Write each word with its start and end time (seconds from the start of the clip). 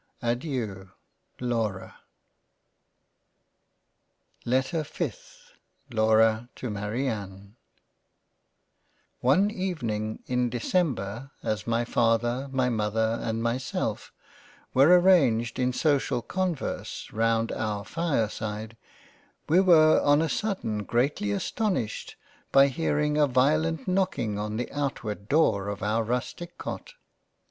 Adeiu 0.23 0.89
Laura. 1.39 1.97
LETTER 4.45 4.81
5th 4.81 5.51
LAURA 5.91 6.49
to 6.55 6.71
MARIANNE 6.71 7.55
ONE 9.19 9.51
Evening 9.51 10.23
in 10.25 10.49
December 10.49 11.29
as 11.43 11.67
my 11.67 11.85
Father, 11.85 12.47
my 12.51 12.67
Mother 12.67 13.19
and 13.21 13.43
myself, 13.43 14.11
were 14.73 14.87
arranged 14.99 15.59
in 15.59 15.71
social 15.71 16.23
converse 16.23 17.13
round 17.13 17.51
our 17.51 17.85
Fireside, 17.85 18.77
we 19.47 19.59
were 19.59 20.01
on 20.01 20.23
a 20.23 20.29
sudden, 20.29 20.81
greatly 20.83 21.31
aston 21.31 21.75
ished, 21.75 22.15
by 22.51 22.69
hearing 22.69 23.19
a 23.19 23.27
violent 23.27 23.87
knocking 23.87 24.39
on 24.39 24.57
the 24.57 24.71
outward 24.71 25.29
door 25.29 25.67
of 25.67 25.83
our 25.83 26.03
rustic 26.03 26.57
Cot. 26.57 26.93